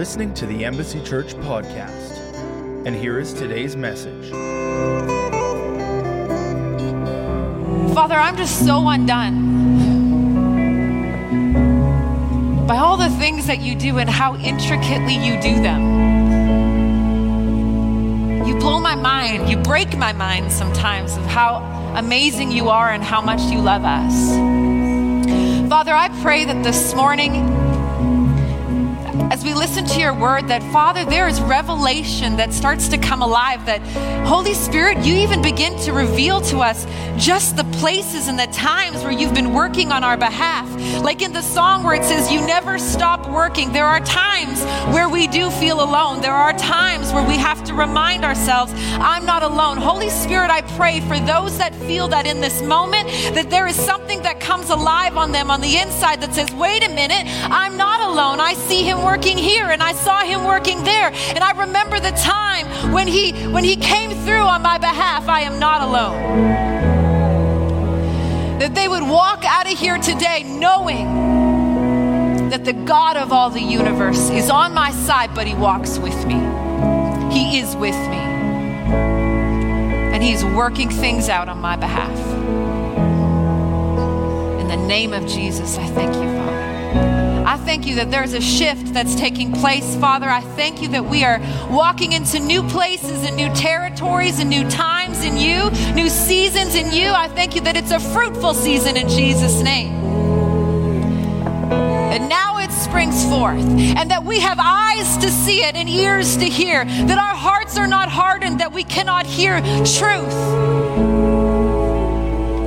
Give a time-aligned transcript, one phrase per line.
[0.00, 2.16] listening to the Embassy Church podcast.
[2.86, 4.30] And here is today's message.
[7.92, 9.36] Father, I'm just so undone
[12.66, 15.82] by all the things that you do and how intricately you do them.
[18.46, 21.56] You blow my mind, you break my mind sometimes of how
[21.94, 24.30] amazing you are and how much you love us.
[25.68, 27.59] Father, I pray that this morning,
[29.40, 33.22] as we listen to your word, that Father, there is revelation that starts to come
[33.22, 33.64] alive.
[33.64, 33.80] That
[34.26, 39.02] Holy Spirit, you even begin to reveal to us just the places and the times
[39.02, 40.68] where you've been working on our behalf.
[41.02, 43.72] Like in the song where it says, You never stop working.
[43.72, 44.62] There are times
[44.92, 46.20] where we do feel alone.
[46.20, 49.76] There are times where we have to remind ourselves, I'm not alone.
[49.76, 53.76] Holy Spirit, I pray for those that feel that in this moment, that there is
[53.76, 57.76] something that comes alive on them on the inside that says, Wait a minute, I'm
[57.76, 58.40] not alone.
[58.40, 61.10] I see him working here and I saw him working there.
[61.34, 65.28] And I remember the time when he when he came through on my behalf.
[65.28, 66.70] I am not alone
[68.60, 71.39] that they would walk out of here today knowing
[72.50, 76.26] that the God of all the universe is on my side, but He walks with
[76.26, 76.34] me.
[77.32, 78.18] He is with me.
[80.12, 82.16] And He's working things out on my behalf.
[84.60, 87.46] In the name of Jesus, I thank you, Father.
[87.46, 90.28] I thank you that there's a shift that's taking place, Father.
[90.28, 94.68] I thank you that we are walking into new places and new territories and new
[94.70, 97.10] times in you, new seasons in you.
[97.10, 99.99] I thank you that it's a fruitful season in Jesus' name.
[102.90, 103.64] Springs forth,
[103.96, 107.78] and that we have eyes to see it and ears to hear, that our hearts
[107.78, 110.34] are not hardened, that we cannot hear truth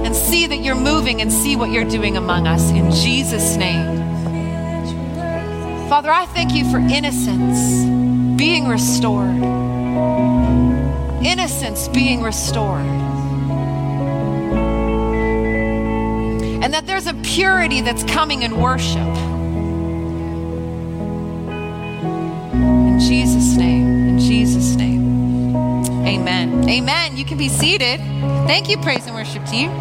[0.05, 3.97] and see that you're moving and see what you're doing among us in Jesus' name.
[5.89, 7.83] Father, I thank you for innocence
[8.37, 9.43] being restored.
[11.21, 12.85] Innocence being restored.
[16.63, 19.32] And that there's a purity that's coming in worship.
[22.93, 24.07] In Jesus' name.
[24.07, 25.55] In Jesus' name.
[26.05, 26.69] Amen.
[26.69, 27.17] Amen.
[27.17, 27.99] You can be seated.
[28.45, 29.71] Thank you, praise and worship team.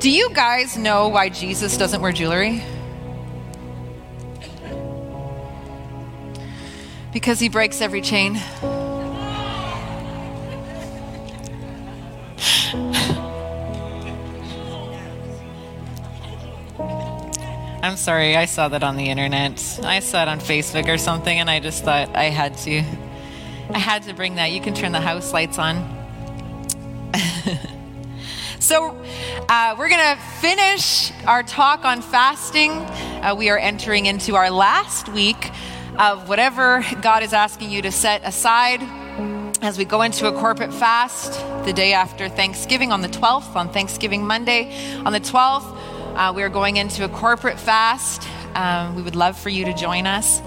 [0.00, 2.64] Do you guys know why Jesus doesn't wear jewelry?
[7.12, 8.40] Because he breaks every chain.
[17.96, 19.80] I'm sorry, I saw that on the internet.
[19.82, 22.80] I saw it on Facebook or something, and I just thought I had to.
[23.70, 24.52] I had to bring that.
[24.52, 25.76] You can turn the house lights on.
[28.60, 29.02] so,
[29.48, 32.72] uh, we're going to finish our talk on fasting.
[32.72, 35.50] Uh, we are entering into our last week
[35.98, 38.82] of whatever God is asking you to set aside
[39.62, 41.32] as we go into a corporate fast
[41.64, 44.98] the day after Thanksgiving on the 12th, on Thanksgiving Monday.
[45.06, 45.75] On the 12th,
[46.16, 48.26] uh, we are going into a corporate fast.
[48.54, 50.40] Um, we would love for you to join us.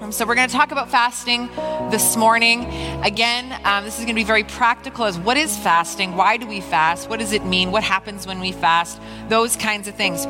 [0.00, 1.46] Um, so, we're going to talk about fasting
[1.90, 2.64] this morning.
[3.04, 6.16] Again, um, this is going to be very practical as what is fasting?
[6.16, 7.08] Why do we fast?
[7.08, 7.70] What does it mean?
[7.70, 9.00] What happens when we fast?
[9.28, 10.26] Those kinds of things.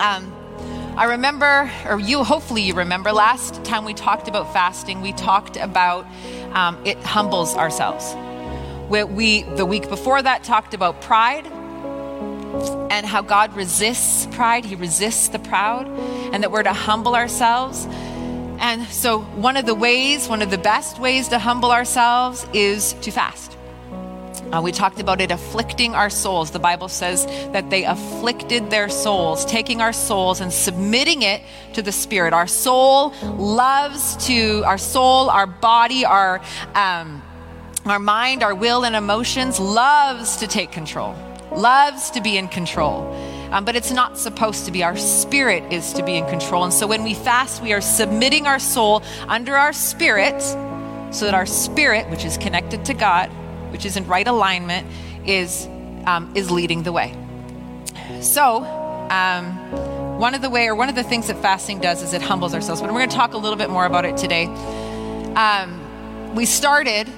[0.00, 0.32] Um,
[0.96, 5.58] I remember, or you hopefully you remember, last time we talked about fasting, we talked
[5.58, 6.06] about
[6.52, 8.14] um, it humbles ourselves.
[8.88, 11.46] We, we, the week before that, talked about pride
[12.90, 14.64] and how God resists pride.
[14.64, 15.86] He resists the proud,
[16.32, 17.86] and that we're to humble ourselves.
[18.58, 22.94] And so, one of the ways, one of the best ways to humble ourselves is
[23.02, 23.56] to fast.
[24.52, 26.52] Uh, we talked about it afflicting our souls.
[26.52, 31.42] The Bible says that they afflicted their souls, taking our souls and submitting it
[31.72, 32.32] to the Spirit.
[32.32, 36.40] Our soul loves to, our soul, our body, our,
[36.74, 37.22] um,
[37.84, 41.14] our mind, our will, and emotions loves to take control,
[41.56, 43.12] loves to be in control.
[43.50, 44.82] Um, but it's not supposed to be.
[44.82, 46.64] Our spirit is to be in control.
[46.64, 50.40] And so when we fast, we are submitting our soul under our spirit
[51.12, 53.30] so that our spirit, which is connected to God,
[53.70, 54.86] which is in right alignment,
[55.26, 55.66] is,
[56.06, 57.16] um, is leading the way.
[58.20, 58.64] So,
[59.10, 59.52] um,
[60.18, 62.54] one of the way or one of the things that fasting does is it humbles
[62.54, 62.80] ourselves.
[62.80, 64.46] But we're going to talk a little bit more about it today.
[65.34, 67.08] Um, we started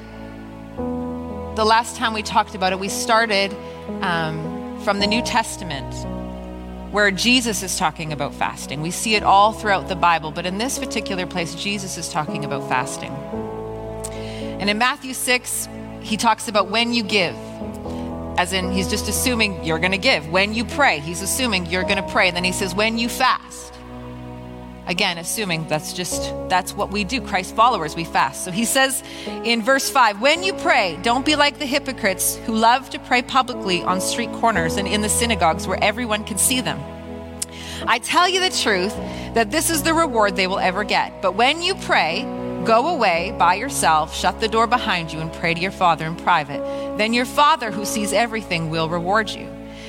[1.58, 2.78] the last time we talked about it.
[2.78, 3.52] We started
[4.02, 5.92] um, from the New Testament,
[6.92, 8.80] where Jesus is talking about fasting.
[8.80, 12.44] We see it all throughout the Bible, but in this particular place, Jesus is talking
[12.44, 13.10] about fasting.
[14.60, 15.68] And in Matthew 6,
[16.00, 17.34] he talks about when you give,
[18.38, 20.28] as in he's just assuming you're going to give.
[20.28, 22.28] When you pray, he's assuming you're going to pray.
[22.28, 23.74] And then he says, when you fast.
[24.88, 27.20] Again, assuming that's just that's what we do.
[27.20, 28.44] Christ followers, we fast.
[28.44, 32.54] So he says in verse 5, when you pray, don't be like the hypocrites who
[32.54, 36.62] love to pray publicly on street corners and in the synagogues where everyone can see
[36.62, 36.80] them.
[37.86, 38.96] I tell you the truth
[39.34, 41.20] that this is the reward they will ever get.
[41.20, 42.22] But when you pray,
[42.64, 46.16] go away by yourself, shut the door behind you, and pray to your Father in
[46.16, 46.60] private.
[46.96, 49.48] Then your Father, who sees everything, will reward you.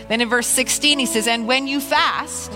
[0.09, 2.51] Then in verse 16, he says, And when you fast,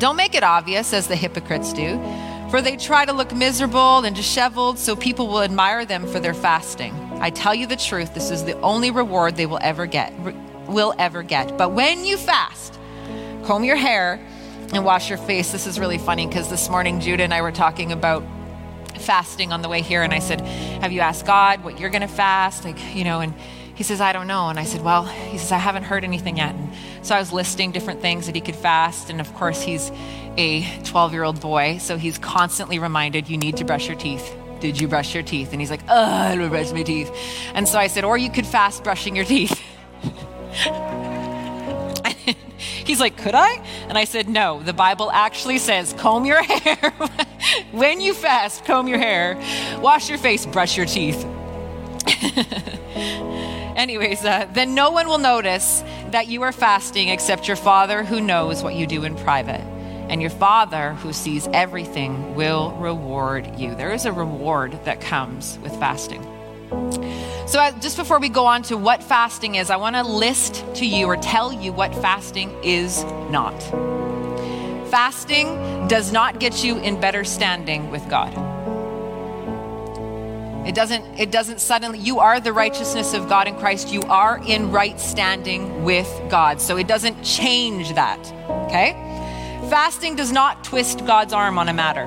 [0.00, 2.02] don't make it obvious as the hypocrites do,
[2.50, 6.34] for they try to look miserable and disheveled so people will admire them for their
[6.34, 6.94] fasting.
[7.20, 10.12] I tell you the truth, this is the only reward they will ever get.
[10.66, 11.56] Will ever get.
[11.58, 12.78] But when you fast,
[13.44, 14.18] comb your hair
[14.72, 15.52] and wash your face.
[15.52, 18.24] This is really funny because this morning Judah and I were talking about
[19.00, 22.02] fasting on the way here, and I said, Have you asked God what you're going
[22.02, 22.64] to fast?
[22.64, 23.34] Like, you know, and
[23.80, 24.50] he says, I don't know.
[24.50, 26.54] And I said, Well, he says, I haven't heard anything yet.
[26.54, 29.08] And so I was listing different things that he could fast.
[29.08, 29.90] And of course, he's
[30.36, 34.36] a 12 year old boy, so he's constantly reminded, You need to brush your teeth.
[34.60, 35.52] Did you brush your teeth?
[35.52, 37.10] And he's like, Oh, I don't brush my teeth.
[37.54, 39.58] And so I said, Or you could fast brushing your teeth.
[42.84, 43.64] He's like, Could I?
[43.88, 46.92] And I said, No, the Bible actually says, Comb your hair.
[47.72, 49.42] when you fast, comb your hair,
[49.80, 51.24] wash your face, brush your teeth.
[53.80, 58.20] Anyways, uh, then no one will notice that you are fasting except your Father who
[58.20, 59.62] knows what you do in private.
[60.10, 63.74] And your Father who sees everything will reward you.
[63.74, 66.22] There is a reward that comes with fasting.
[67.46, 70.62] So, uh, just before we go on to what fasting is, I want to list
[70.74, 73.58] to you or tell you what fasting is not.
[74.90, 78.59] Fasting does not get you in better standing with God.
[80.66, 83.92] It doesn't, it doesn't suddenly, you are the righteousness of God in Christ.
[83.92, 86.60] You are in right standing with God.
[86.60, 88.18] So it doesn't change that,
[88.66, 88.92] okay?
[89.70, 92.06] Fasting does not twist God's arm on a matter.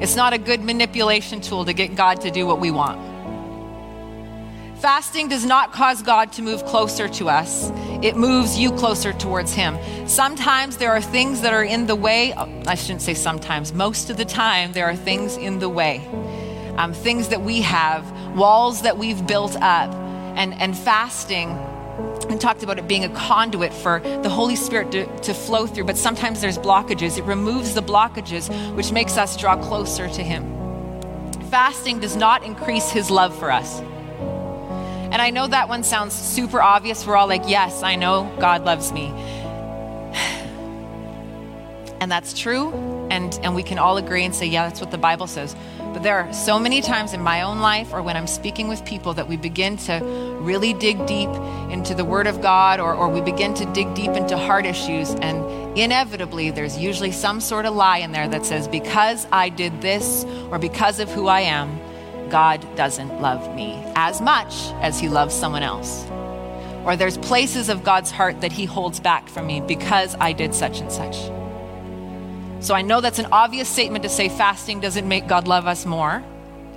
[0.00, 3.00] It's not a good manipulation tool to get God to do what we want.
[4.80, 7.70] Fasting does not cause God to move closer to us,
[8.02, 9.78] it moves you closer towards Him.
[10.06, 12.34] Sometimes there are things that are in the way.
[12.36, 16.06] Oh, I shouldn't say sometimes, most of the time, there are things in the way.
[16.76, 19.94] Um, things that we have, walls that we've built up,
[20.36, 21.50] and, and fasting
[22.28, 25.84] and talked about it being a conduit for the Holy Spirit to, to, flow through,
[25.84, 27.18] but sometimes there's blockages.
[27.18, 30.42] It removes the blockages, which makes us draw closer to Him.
[31.50, 33.80] Fasting does not increase His love for us.
[33.80, 37.06] And I know that one sounds super obvious.
[37.06, 39.12] We're all like, yes, I know God loves me.
[42.00, 42.93] And that's true.
[43.14, 45.54] And, and we can all agree and say, yeah, that's what the Bible says.
[45.78, 48.84] But there are so many times in my own life or when I'm speaking with
[48.84, 50.00] people that we begin to
[50.40, 51.28] really dig deep
[51.70, 55.10] into the Word of God or, or we begin to dig deep into heart issues.
[55.14, 59.80] And inevitably, there's usually some sort of lie in there that says, because I did
[59.80, 61.78] this or because of who I am,
[62.30, 66.04] God doesn't love me as much as he loves someone else.
[66.84, 70.52] Or there's places of God's heart that he holds back from me because I did
[70.52, 71.30] such and such.
[72.64, 75.84] So I know that's an obvious statement to say fasting doesn't make God love us
[75.84, 76.24] more,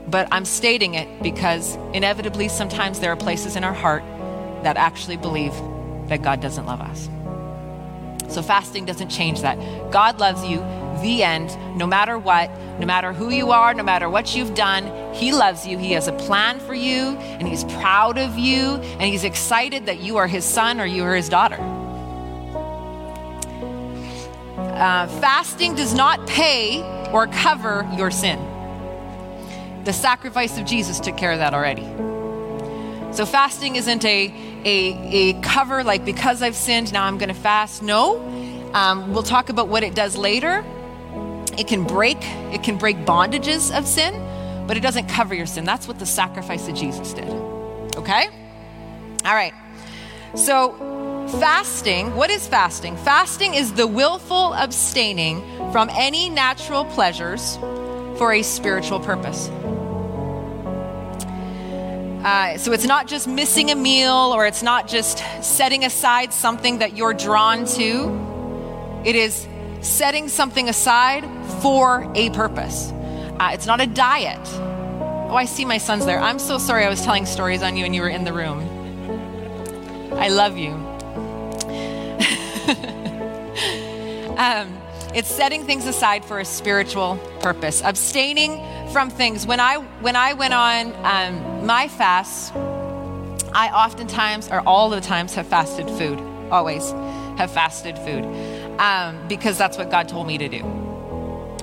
[0.06, 4.04] but I'm stating it because inevitably sometimes there are places in our heart
[4.64, 5.54] that actually believe
[6.10, 7.08] that God doesn't love us.
[8.28, 9.58] So fasting doesn't change that.
[9.90, 10.58] God loves you
[11.02, 12.52] the end, no matter what,
[12.82, 15.14] no matter who you are, no matter what you've done.
[15.14, 15.78] He loves you.
[15.78, 20.02] He has a plan for you, and He's proud of you, and He's excited that
[20.02, 21.77] you are His son or you are His daughter.
[24.78, 28.38] Uh, fasting does not pay or cover your sin.
[29.86, 31.84] The sacrifice of Jesus took care of that already.
[33.12, 34.28] So fasting isn't a,
[34.64, 37.82] a, a cover like because I've sinned, now I'm going to fast.
[37.82, 38.20] No.
[38.74, 40.64] Um, we'll talk about what it does later.
[41.58, 42.18] It can break,
[42.54, 44.14] it can break bondages of sin,
[44.68, 45.66] but it doesn't cover your sin.
[45.66, 47.30] That's what the sacrifice of Jesus did.
[47.96, 48.28] Okay?
[49.26, 49.54] All right.
[50.36, 50.76] So,
[51.28, 52.96] fasting, what is fasting?
[52.98, 55.42] Fasting is the willful abstaining
[55.72, 57.58] from any natural pleasures
[58.18, 59.50] for a spiritual purpose.
[62.24, 66.80] Uh, so it's not just missing a meal or it's not just setting aside something
[66.80, 69.02] that you're drawn to.
[69.06, 69.48] It is
[69.82, 71.26] setting something aside
[71.62, 72.92] for a purpose.
[73.40, 74.40] Uh, it's not a diet.
[75.30, 76.20] Oh, I see my son's there.
[76.20, 78.60] I'm so sorry I was telling stories on you and you were in the room.
[80.14, 80.87] I love you.
[84.38, 84.78] um,
[85.14, 89.48] it's setting things aside for a spiritual purpose, abstaining from things.
[89.48, 92.54] When I when I went on um, my fast,
[93.54, 96.20] I oftentimes, or all the times, have fasted food.
[96.52, 96.92] Always
[97.38, 98.26] have fasted food
[98.80, 100.64] um, because that's what God told me to do.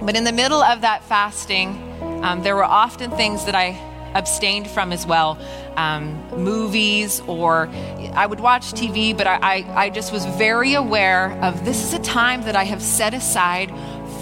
[0.03, 1.81] But in the middle of that fasting,
[2.23, 3.71] um, there were often things that I
[4.15, 5.39] abstained from as well
[5.77, 7.69] um, movies or
[8.15, 11.95] I would watch TV, but I, I, I just was very aware of this is
[11.95, 13.73] a time that I have set aside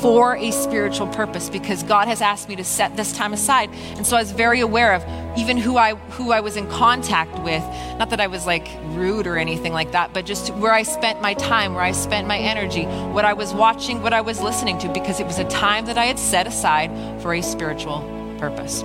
[0.02, 3.70] for a spiritual purpose because God has asked me to set this time aside.
[3.96, 7.38] And so I was very aware of even who I who I was in contact
[7.44, 7.62] with.
[7.98, 11.22] Not that I was like rude or anything like that, but just where I spent
[11.22, 14.76] my time, where I spent my energy, what I was watching, what I was listening
[14.78, 16.90] to because it was a time that I had set aside
[17.22, 18.00] for a spiritual
[18.38, 18.82] purpose.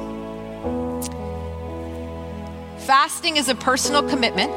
[2.88, 4.56] Fasting is a personal commitment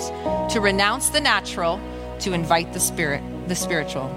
[0.52, 1.80] to renounce the natural
[2.20, 4.08] to invite the spirit, the spiritual.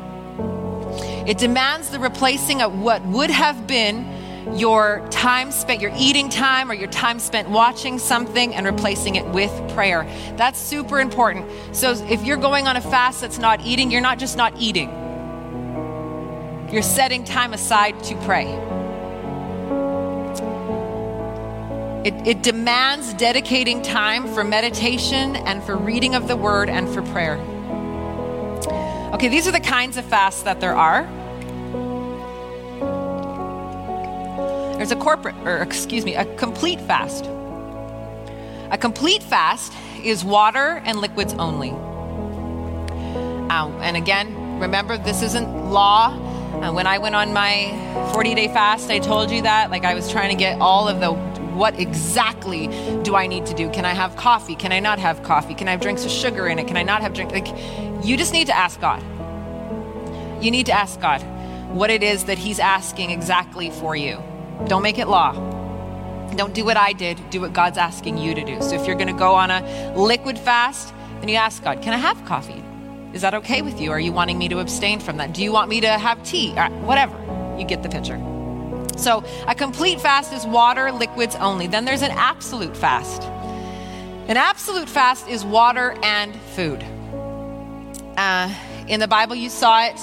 [1.25, 4.05] It demands the replacing of what would have been
[4.55, 9.25] your time spent, your eating time, or your time spent watching something and replacing it
[9.29, 10.03] with prayer.
[10.37, 11.49] That's super important.
[11.75, 14.89] So if you're going on a fast that's not eating, you're not just not eating,
[16.71, 18.82] you're setting time aside to pray.
[22.03, 27.01] It, it, demands dedicating time for meditation and for reading of the word and for
[27.01, 27.37] prayer.
[29.13, 31.03] Okay, these are the kinds of fasts that there are.
[34.75, 37.23] There's a corporate, or excuse me, a complete fast.
[38.69, 39.71] A complete fast
[40.03, 41.69] is water and liquids only.
[43.49, 46.09] Uh, and again, remember, this isn't law.
[46.59, 49.71] Uh, when I went on my 40 day fast, I told you that.
[49.71, 52.67] Like, I was trying to get all of the what exactly
[53.03, 53.69] do I need to do?
[53.69, 54.55] Can I have coffee?
[54.55, 55.53] Can I not have coffee?
[55.53, 56.67] Can I have drinks with sugar in it?
[56.67, 57.31] Can I not have drink?
[57.31, 57.47] Like,
[58.05, 59.01] you just need to ask God.
[60.43, 61.21] You need to ask God
[61.73, 64.21] what it is that He's asking exactly for you.
[64.67, 65.33] Don't make it law.
[66.35, 68.61] Don't do what I did, do what God's asking you to do.
[68.61, 71.93] So if you're going to go on a liquid fast, then you ask God, Can
[71.93, 72.63] I have coffee?
[73.13, 73.91] Is that okay with you?
[73.91, 75.33] Are you wanting me to abstain from that?
[75.33, 76.53] Do you want me to have tea?
[76.57, 77.15] Uh, whatever.
[77.59, 78.32] You get the picture.
[78.95, 81.67] So, a complete fast is water, liquids only.
[81.67, 83.23] Then there's an absolute fast.
[84.27, 86.83] An absolute fast is water and food.
[88.15, 88.53] Uh,
[88.87, 89.99] in the Bible, you saw it.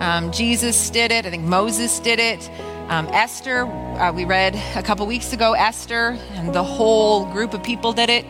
[0.00, 1.26] Um, Jesus did it.
[1.26, 2.50] I think Moses did it.
[2.88, 7.62] Um, Esther, uh, we read a couple weeks ago, Esther, and the whole group of
[7.62, 8.24] people did it.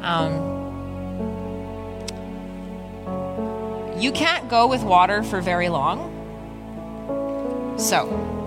[0.00, 0.56] Um,
[3.98, 6.14] you can't go with water for very long.
[7.78, 8.37] So,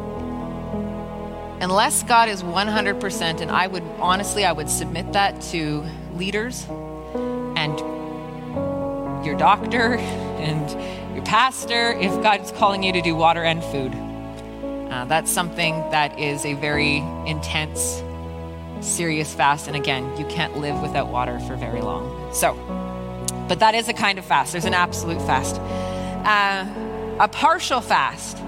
[1.62, 6.66] unless God is 100%, and I would honestly, I would submit that to leaders
[7.56, 7.80] and
[9.24, 13.94] your doctor and your pastor if God's calling you to do water and food.
[14.92, 18.04] Uh, that's something that is a very intense,
[18.82, 19.68] serious fast.
[19.68, 22.34] And again, you can't live without water for very long.
[22.34, 22.56] So,
[23.48, 24.52] but that is a kind of fast.
[24.52, 25.58] There's an absolute fast.
[26.26, 26.66] Uh,
[27.20, 28.41] a partial fast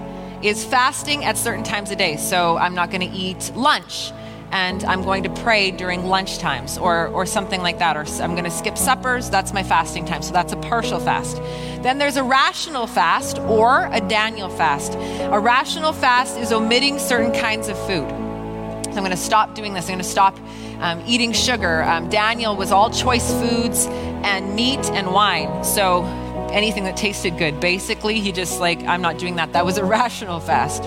[0.44, 2.18] is fasting at certain times of day.
[2.18, 4.12] So I'm not going to eat lunch
[4.52, 8.32] and I'm going to pray during lunch times or, or something like that, or I'm
[8.32, 9.30] going to skip suppers.
[9.30, 10.22] That's my fasting time.
[10.22, 11.38] So that's a partial fast.
[11.82, 14.94] Then there's a rational fast or a Daniel fast.
[15.32, 18.08] A rational fast is omitting certain kinds of food.
[18.08, 19.86] So I'm going to stop doing this.
[19.86, 20.38] I'm going to stop
[20.80, 21.82] um, eating sugar.
[21.82, 25.64] Um, Daniel was all choice foods and meat and wine.
[25.64, 26.04] So
[26.54, 27.60] anything that tasted good.
[27.60, 29.52] Basically, he just like, I'm not doing that.
[29.52, 30.84] That was a rational fast.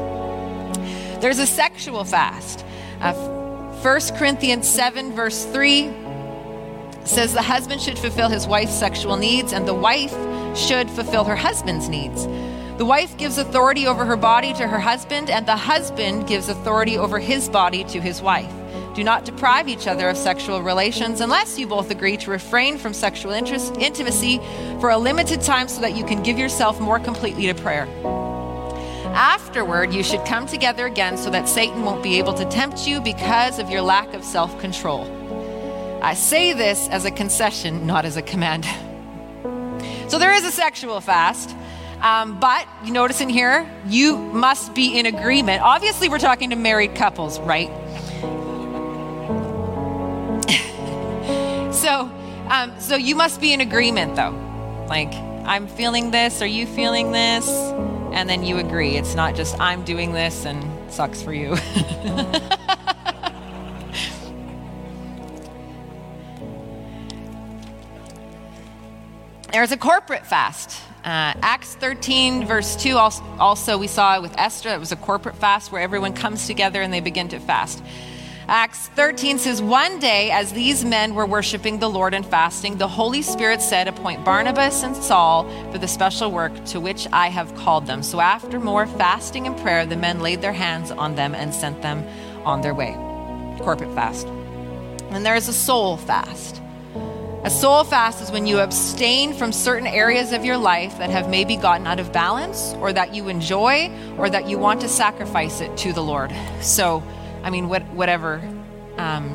[1.21, 2.65] There's a sexual fast.
[3.01, 5.93] Uh, 1 Corinthians 7, verse 3
[7.03, 10.15] says the husband should fulfill his wife's sexual needs, and the wife
[10.57, 12.25] should fulfill her husband's needs.
[12.77, 16.97] The wife gives authority over her body to her husband, and the husband gives authority
[16.97, 18.51] over his body to his wife.
[18.97, 22.95] Do not deprive each other of sexual relations unless you both agree to refrain from
[22.95, 24.39] sexual interest, intimacy
[24.79, 27.87] for a limited time so that you can give yourself more completely to prayer.
[29.13, 32.99] Afterward, you should come together again so that Satan won't be able to tempt you
[32.99, 35.03] because of your lack of self control.
[36.01, 38.65] I say this as a concession, not as a command.
[40.09, 41.55] so there is a sexual fast.
[42.01, 45.61] Um, but you notice in here, you must be in agreement.
[45.61, 47.69] Obviously, we're talking to married couples, right?
[51.87, 52.11] So,
[52.49, 54.35] um, so you must be in agreement, though.
[54.89, 55.13] Like,
[55.45, 56.41] I'm feeling this.
[56.41, 57.47] Are you feeling this?
[58.17, 58.95] and then you agree.
[58.95, 61.55] It's not just, I'm doing this and sucks for you.
[69.51, 70.81] There's a corporate fast.
[71.03, 74.69] Uh, Acts 13, verse 2, also, we saw with Esther.
[74.69, 77.83] It was a corporate fast where everyone comes together and they begin to fast.
[78.49, 82.87] Acts 13 says, One day, as these men were worshiping the Lord and fasting, the
[82.87, 87.53] Holy Spirit said, Appoint Barnabas and Saul for the special work to which I have
[87.55, 88.01] called them.
[88.01, 91.81] So after more fasting and prayer, the men laid their hands on them and sent
[91.81, 92.05] them
[92.45, 92.93] on their way.
[93.59, 94.27] Corporate fast.
[95.09, 96.61] And there is a soul fast.
[97.43, 101.29] A soul fast is when you abstain from certain areas of your life that have
[101.29, 105.59] maybe gotten out of balance or that you enjoy or that you want to sacrifice
[105.59, 106.33] it to the Lord.
[106.61, 107.03] So,
[107.47, 108.41] I mean, what, whatever
[108.97, 109.29] um,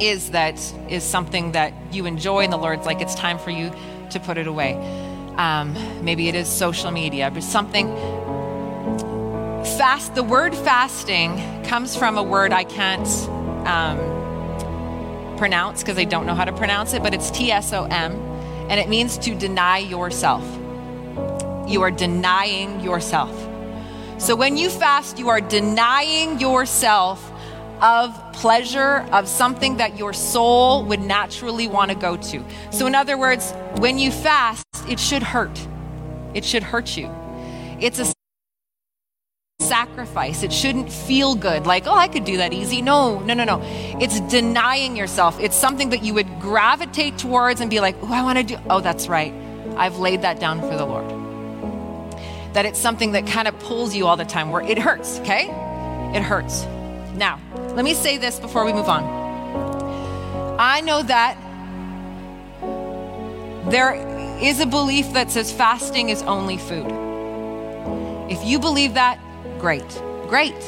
[0.00, 3.70] is that is something that you enjoy, and the Lord's like, it's time for you
[4.10, 4.74] to put it away.
[5.36, 7.86] Um, maybe it is social media, but something
[9.78, 10.16] fast.
[10.16, 13.06] The word fasting comes from a word I can't
[13.64, 17.84] um, pronounce because I don't know how to pronounce it, but it's T S O
[17.84, 18.12] M,
[18.68, 20.42] and it means to deny yourself.
[21.68, 23.30] You are denying yourself.
[24.24, 27.30] So when you fast, you are denying yourself
[27.82, 32.42] of pleasure, of something that your soul would naturally want to go to.
[32.70, 35.68] So, in other words, when you fast, it should hurt.
[36.32, 37.14] It should hurt you.
[37.82, 38.10] It's a
[39.60, 40.42] sacrifice.
[40.42, 42.80] It shouldn't feel good, like, oh, I could do that easy.
[42.80, 43.60] No, no, no, no.
[44.00, 45.38] It's denying yourself.
[45.38, 48.56] It's something that you would gravitate towards and be like, oh, I want to do.
[48.70, 49.34] Oh, that's right.
[49.76, 51.03] I've laid that down for the Lord.
[52.54, 55.48] That it's something that kind of pulls you all the time, where it hurts, okay?
[56.14, 56.64] It hurts.
[57.14, 57.40] Now,
[57.74, 59.02] let me say this before we move on.
[60.58, 61.36] I know that
[63.70, 63.94] there
[64.40, 66.86] is a belief that says fasting is only food.
[68.30, 69.18] If you believe that,
[69.58, 69.88] great,
[70.28, 70.58] great.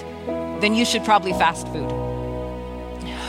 [0.60, 1.88] Then you should probably fast food.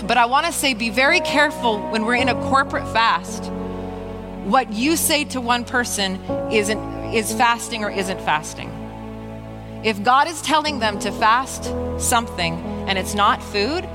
[0.08, 3.52] But I want to say be very careful when we're in a corporate fast.
[4.46, 6.16] What you say to one person
[6.52, 8.70] isn't is fasting or isn't fasting.
[9.84, 11.66] If God is telling them to fast
[12.00, 12.56] something
[12.88, 13.88] and it's not food,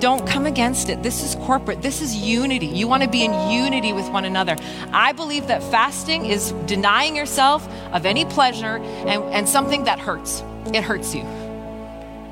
[0.00, 1.02] don't come against it.
[1.02, 1.82] This is corporate.
[1.82, 2.66] This is unity.
[2.66, 4.56] You want to be in unity with one another.
[4.92, 10.42] I believe that fasting is denying yourself of any pleasure and, and something that hurts.
[10.66, 11.22] It hurts you.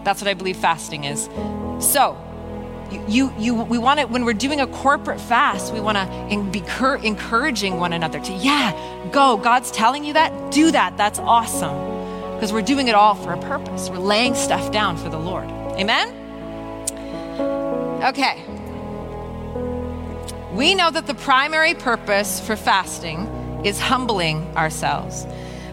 [0.05, 1.29] That's what I believe fasting is.
[1.79, 2.17] So,
[3.09, 6.63] you, you, we want to, when we're doing a corporate fast, we want to be
[7.07, 8.73] encouraging one another to, yeah,
[9.13, 9.37] go.
[9.37, 10.53] God's telling you that.
[10.53, 10.97] Do that.
[10.97, 11.75] That's awesome.
[12.35, 13.89] Because we're doing it all for a purpose.
[13.89, 15.49] We're laying stuff down for the Lord.
[15.79, 16.09] Amen?
[18.03, 18.43] Okay.
[20.53, 23.27] We know that the primary purpose for fasting
[23.65, 25.25] is humbling ourselves.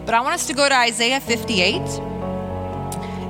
[0.06, 1.74] But I want us to go to Isaiah 58,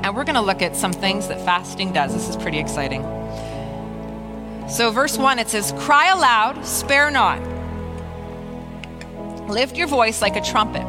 [0.03, 2.12] and we're going to look at some things that fasting does.
[2.12, 3.03] This is pretty exciting.
[4.71, 7.41] So, verse 1, it says, Cry aloud, spare not.
[9.49, 10.87] Lift your voice like a trumpet.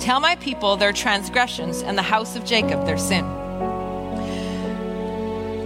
[0.00, 3.24] Tell my people their transgressions and the house of Jacob their sin.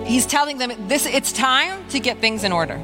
[0.05, 2.79] He's telling them this it's time to get things in order.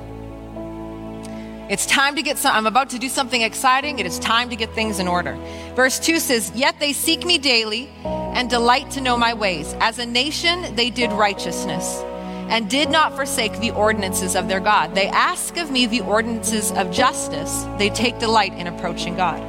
[1.68, 3.98] It's time to get some I'm about to do something exciting.
[3.98, 5.36] It is time to get things in order.
[5.76, 9.74] Verse 2 says, "Yet they seek me daily and delight to know my ways.
[9.80, 12.02] As a nation they did righteousness."
[12.50, 14.94] And did not forsake the ordinances of their God.
[14.94, 17.64] They ask of me the ordinances of justice.
[17.78, 19.40] They take delight in approaching God.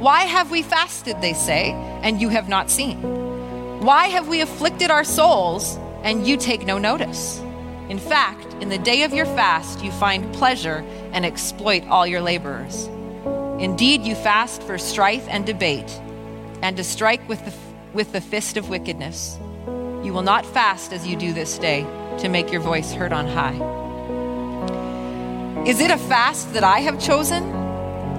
[0.00, 1.72] Why have we fasted, they say,
[2.02, 3.02] and you have not seen?
[3.80, 7.40] Why have we afflicted our souls, and you take no notice?
[7.88, 12.20] In fact, in the day of your fast, you find pleasure and exploit all your
[12.20, 12.86] laborers.
[13.58, 15.90] Indeed, you fast for strife and debate,
[16.62, 17.52] and to strike with the,
[17.92, 19.38] with the fist of wickedness.
[20.02, 21.82] You will not fast as you do this day
[22.20, 23.54] to make your voice heard on high.
[25.66, 27.42] Is it a fast that I have chosen?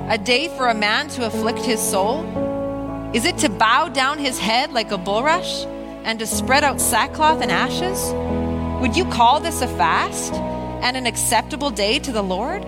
[0.07, 2.23] A day for a man to afflict his soul?
[3.15, 5.65] Is it to bow down his head like a bulrush
[6.03, 8.13] and to spread out sackcloth and ashes?
[8.79, 12.63] Would you call this a fast and an acceptable day to the Lord?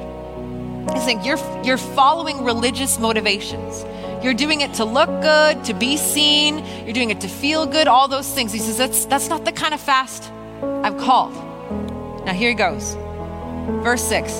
[0.91, 3.83] He's saying you're, you're following religious motivations.
[4.23, 6.65] You're doing it to look good, to be seen.
[6.85, 8.53] You're doing it to feel good, all those things.
[8.53, 10.31] He says, that's, that's not the kind of fast
[10.61, 11.33] I've called.
[12.25, 12.95] Now, here he goes.
[13.83, 14.31] Verse 6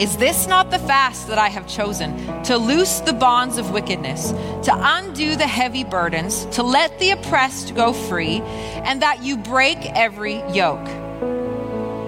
[0.00, 2.42] Is this not the fast that I have chosen?
[2.42, 4.32] To loose the bonds of wickedness,
[4.66, 8.40] to undo the heavy burdens, to let the oppressed go free,
[8.84, 10.88] and that you break every yoke?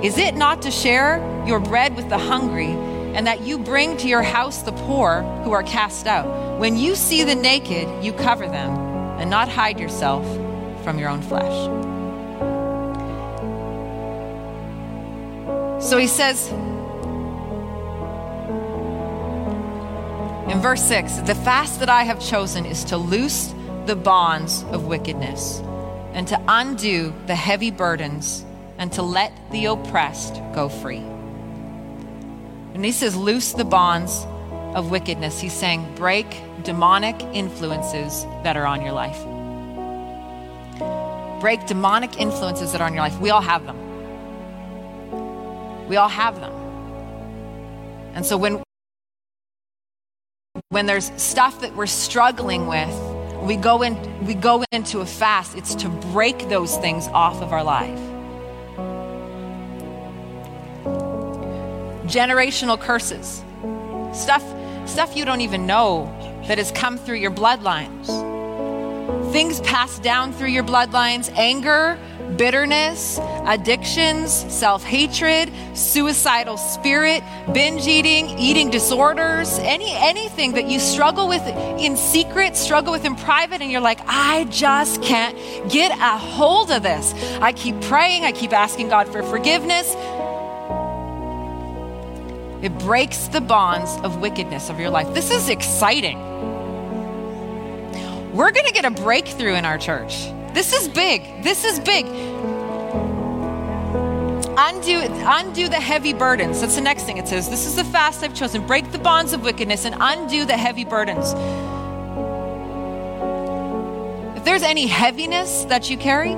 [0.04, 2.93] Is it not to share your bread with the hungry?
[3.14, 6.58] And that you bring to your house the poor who are cast out.
[6.58, 8.76] When you see the naked, you cover them,
[9.18, 10.24] and not hide yourself
[10.82, 11.52] from your own flesh.
[15.82, 16.48] So he says
[20.50, 23.54] in verse 6 the fast that I have chosen is to loose
[23.86, 25.60] the bonds of wickedness
[26.14, 28.44] and to undo the heavy burdens
[28.78, 31.13] and to let the oppressed go free.
[32.74, 34.26] And he says, loose the bonds
[34.74, 35.40] of wickedness.
[35.40, 36.26] He's saying, break
[36.64, 39.18] demonic influences that are on your life.
[41.40, 43.16] Break demonic influences that are on your life.
[43.20, 43.78] We all have them.
[45.88, 46.52] We all have them.
[48.14, 48.62] And so when
[50.70, 52.92] when there's stuff that we're struggling with,
[53.42, 57.52] we go in we go into a fast, it's to break those things off of
[57.52, 58.13] our life.
[62.14, 63.42] Generational curses.
[64.16, 64.44] Stuff
[64.88, 66.06] stuff you don't even know
[66.46, 68.06] that has come through your bloodlines.
[69.32, 71.98] Things passed down through your bloodlines, anger,
[72.36, 81.28] bitterness, addictions, self hatred, suicidal spirit, binge eating, eating disorders, any, anything that you struggle
[81.28, 81.42] with
[81.80, 85.36] in secret, struggle with in private, and you're like, I just can't
[85.68, 87.12] get a hold of this.
[87.40, 89.94] I keep praying, I keep asking God for forgiveness.
[92.64, 95.12] It breaks the bonds of wickedness of your life.
[95.12, 96.18] This is exciting.
[98.32, 100.24] We're going to get a breakthrough in our church.
[100.54, 101.44] This is big.
[101.44, 102.06] This is big.
[104.56, 106.62] Undo, undo the heavy burdens.
[106.62, 107.50] That's the next thing it says.
[107.50, 108.66] This is the fast I've chosen.
[108.66, 111.34] Break the bonds of wickedness and undo the heavy burdens.
[114.38, 116.32] If there's any heaviness that you carry,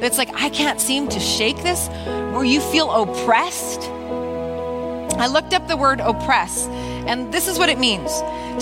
[0.00, 1.88] that's like, I can't seem to shake this,
[2.32, 3.90] where you feel oppressed.
[5.18, 8.10] I looked up the word oppress, and this is what it means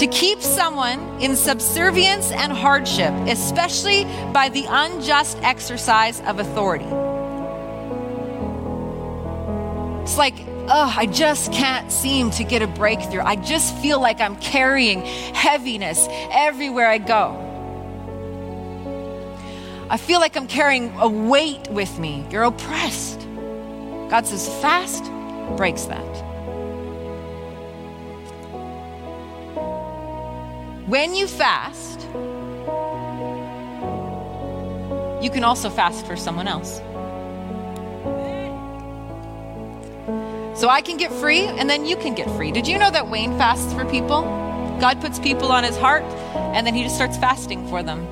[0.01, 6.85] to keep someone in subservience and hardship, especially by the unjust exercise of authority.
[10.03, 10.35] It's like,
[10.69, 13.23] oh, I just can't seem to get a breakthrough.
[13.23, 17.43] I just feel like I'm carrying heaviness everywhere I go.
[19.89, 22.27] I feel like I'm carrying a weight with me.
[22.31, 23.21] You're oppressed.
[24.11, 25.05] God says, fast
[25.57, 26.26] breaks that.
[30.87, 32.03] When you fast,
[35.21, 36.77] you can also fast for someone else.
[40.57, 42.53] So I can get free and then you can get free.
[42.53, 44.23] Did you know that Wayne fasts for people?
[44.81, 46.05] God puts people on his heart
[46.55, 48.07] and then he just starts fasting for them.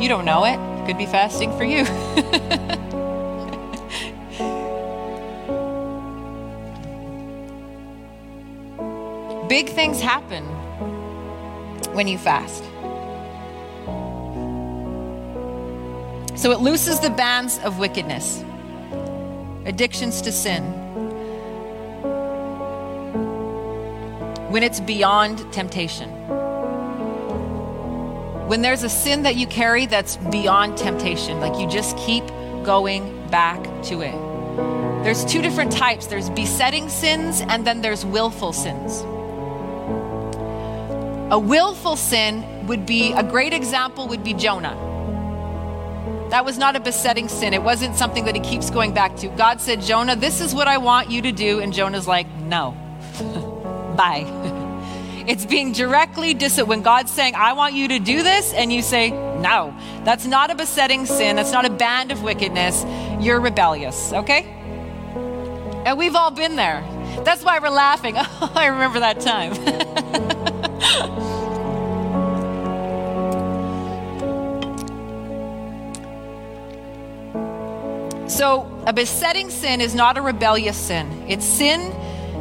[0.00, 0.56] You don't know it.
[0.86, 1.84] Could be fasting for you.
[9.50, 10.57] Big things happen
[11.94, 12.64] when you fast.
[16.38, 18.44] So it looses the bands of wickedness,
[19.64, 20.62] addictions to sin.
[24.50, 26.08] When it's beyond temptation.
[28.48, 32.24] When there's a sin that you carry that's beyond temptation, like you just keep
[32.62, 34.14] going back to it.
[35.04, 39.02] There's two different types there's besetting sins, and then there's willful sins.
[41.30, 44.76] A willful sin would be a great example would be Jonah.
[46.30, 47.52] That was not a besetting sin.
[47.52, 49.28] It wasn't something that he keeps going back to.
[49.28, 51.60] God said, Jonah, this is what I want you to do.
[51.60, 52.72] And Jonah's like, no.
[53.96, 54.24] Bye.
[55.26, 58.80] it's being directly dis when God's saying, I want you to do this, and you
[58.80, 59.74] say, no.
[60.04, 61.36] That's not a besetting sin.
[61.36, 62.84] That's not a band of wickedness.
[63.22, 64.44] You're rebellious, okay?
[65.84, 66.82] And we've all been there.
[67.24, 68.16] That's why we're laughing.
[68.40, 69.52] Oh, I remember that time.
[78.28, 81.24] So, a besetting sin is not a rebellious sin.
[81.28, 81.90] It's sin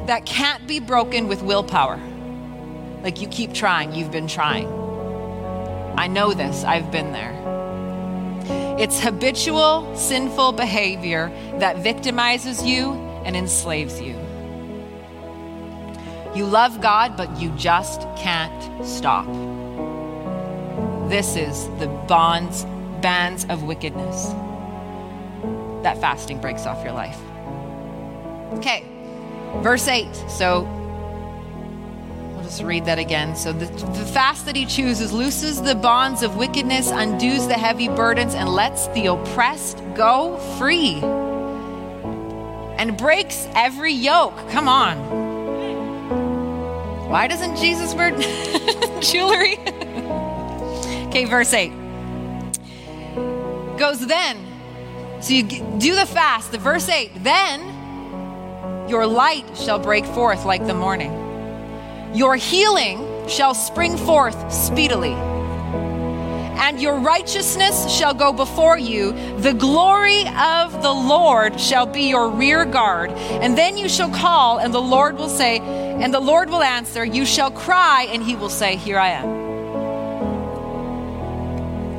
[0.06, 2.00] that can't be broken with willpower.
[3.04, 4.68] Like you keep trying, you've been trying.
[5.98, 7.34] I know this, I've been there.
[8.80, 12.92] It's habitual, sinful behavior that victimizes you
[13.24, 14.17] and enslaves you.
[16.38, 19.26] You love God, but you just can't stop.
[21.10, 22.64] This is the bonds,
[23.02, 24.28] bands of wickedness
[25.82, 27.20] that fasting breaks off your life.
[28.54, 28.86] Okay,
[29.64, 30.14] verse 8.
[30.30, 30.62] So
[32.36, 33.36] we'll just read that again.
[33.36, 37.88] So the, the fast that he chooses looses the bonds of wickedness, undoes the heavy
[37.88, 41.02] burdens, and lets the oppressed go free.
[42.78, 44.38] And breaks every yoke.
[44.52, 45.27] Come on.
[47.10, 48.12] Why doesn't Jesus wear
[49.02, 49.58] jewelry?
[51.08, 51.72] okay, verse 8
[53.78, 54.38] goes then
[55.22, 60.66] so you do the fast, the verse 8, then your light shall break forth like
[60.68, 61.12] the morning.
[62.14, 65.16] Your healing shall spring forth speedily.
[66.60, 69.12] and your righteousness shall go before you.
[69.40, 73.12] The glory of the Lord shall be your rear guard.
[73.12, 75.60] And then you shall call, and the Lord will say,
[76.00, 79.48] and the Lord will answer, You shall cry, and he will say, Here I am.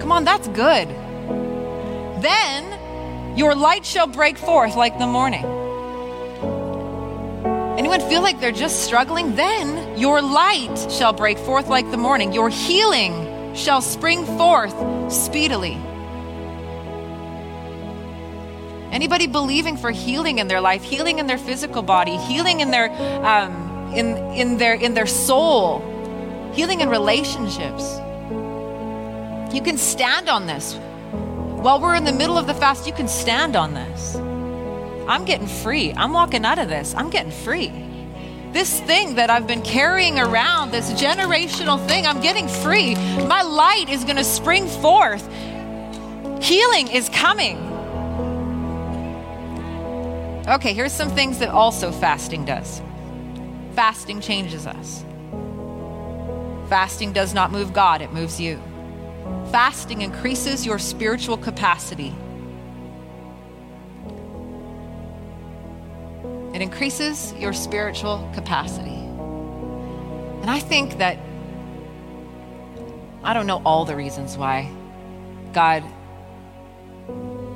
[0.00, 0.88] Come on, that's good.
[2.22, 5.44] Then your light shall break forth like the morning.
[7.78, 9.37] Anyone feel like they're just struggling?
[9.37, 12.32] Then your light shall break forth like the morning.
[12.32, 14.74] Your healing shall spring forth
[15.12, 15.78] speedily.
[18.90, 22.90] Anybody believing for healing in their life, healing in their physical body, healing in their
[23.24, 25.81] um, in in their in their soul,
[26.53, 27.98] healing in relationships.
[29.55, 30.74] You can stand on this.
[30.74, 34.14] While we're in the middle of the fast, you can stand on this.
[35.09, 35.92] I'm getting free.
[35.94, 36.94] I'm walking out of this.
[36.94, 37.72] I'm getting free.
[38.53, 42.94] This thing that I've been carrying around, this generational thing, I'm getting free.
[43.27, 45.27] My light is going to spring forth.
[46.42, 47.57] Healing is coming.
[50.46, 52.81] Okay, here's some things that also fasting does
[53.78, 55.04] fasting changes us.
[56.68, 58.60] Fasting does not move God, it moves you.
[59.52, 62.12] Fasting increases your spiritual capacity.
[66.52, 68.98] It increases your spiritual capacity.
[70.40, 71.16] And I think that,
[73.22, 74.72] I don't know all the reasons why
[75.52, 75.84] God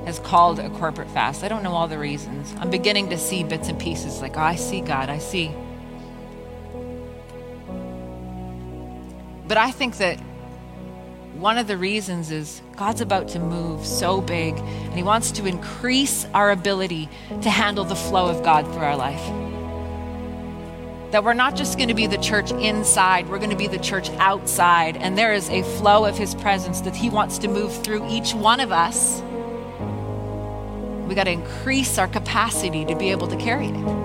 [0.06, 1.42] has called a corporate fast.
[1.42, 2.54] I don't know all the reasons.
[2.61, 5.52] I'm beginning to see bits and pieces like, oh, I see God, I see.
[9.53, 10.19] But I think that
[11.35, 15.45] one of the reasons is God's about to move so big, and He wants to
[15.45, 17.11] increase our ability
[17.43, 19.21] to handle the flow of God through our life.
[21.12, 23.79] That we're not just going to be the church inside, we're going to be the
[23.79, 27.75] church outside, and there is a flow of His presence that He wants to move
[27.85, 29.21] through each one of us.
[31.07, 34.02] We got to increase our capacity to be able to carry it.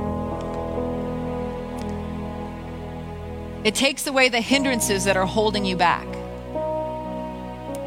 [3.68, 6.08] It takes away the hindrances that are holding you back.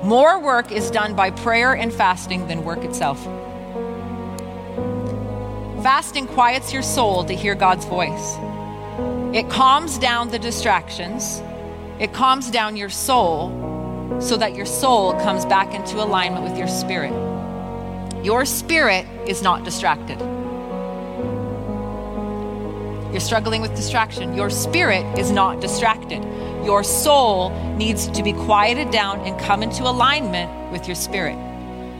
[0.04, 3.18] More work is done by prayer and fasting than work itself.
[5.82, 8.36] Fasting quiets your soul to hear God's voice.
[9.34, 11.40] It calms down the distractions.
[11.98, 16.68] It calms down your soul so that your soul comes back into alignment with your
[16.68, 17.14] spirit.
[18.22, 20.20] Your spirit is not distracted.
[23.10, 24.34] You're struggling with distraction.
[24.34, 26.22] Your spirit is not distracted.
[26.64, 31.36] Your soul needs to be quieted down and come into alignment with your spirit.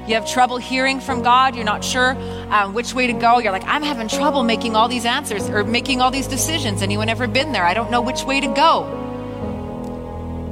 [0.07, 1.55] You have trouble hearing from God.
[1.55, 2.17] You're not sure
[2.53, 3.39] um, which way to go.
[3.39, 6.83] You're like, I'm having trouble making all these answers or making all these decisions.
[6.83, 7.65] Anyone ever been there?
[7.65, 8.97] I don't know which way to go.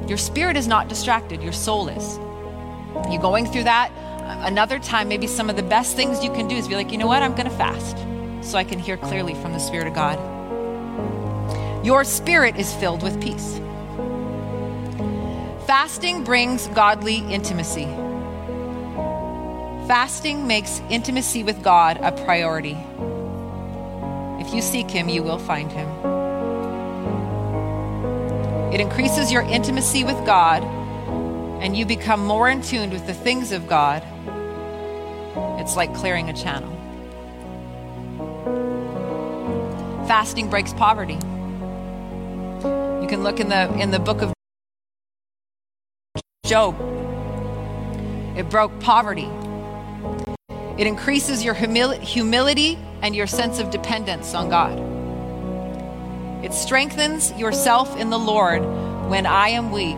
[0.07, 2.17] Your spirit is not distracted, your soul is.
[3.11, 3.91] You going through that?
[4.47, 6.97] Another time, maybe some of the best things you can do is be like, you
[6.97, 7.21] know what?
[7.21, 7.97] I'm going to fast
[8.41, 10.38] so I can hear clearly from the Spirit of God.
[11.89, 13.59] Your spirit is filled with peace.
[15.65, 17.85] Fasting brings godly intimacy.
[19.87, 22.77] Fasting makes intimacy with God a priority.
[24.39, 25.89] If you seek Him, you will find Him.
[28.71, 30.63] It increases your intimacy with God,
[31.59, 34.03] and you become more in tune with the things of God.
[35.59, 36.69] It's like clearing a channel.
[40.07, 41.17] Fasting breaks poverty.
[43.09, 44.31] Can look in the in the book of
[46.45, 46.75] Job.
[48.37, 49.27] It broke poverty.
[50.77, 54.77] It increases your humil- humility and your sense of dependence on God.
[56.45, 58.61] It strengthens yourself in the Lord.
[59.09, 59.97] When I am weak,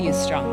[0.00, 0.44] He is strong.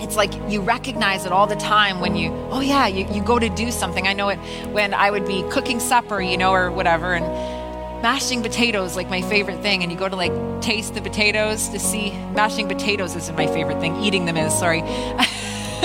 [0.00, 3.38] It's like you recognize it all the time when you, oh yeah, you, you go
[3.38, 4.08] to do something.
[4.08, 4.38] I know it
[4.72, 7.63] when I would be cooking supper, you know, or whatever, and
[8.04, 11.78] mashing potatoes like my favorite thing and you go to like taste the potatoes to
[11.78, 14.82] see mashing potatoes isn't my favorite thing eating them is sorry.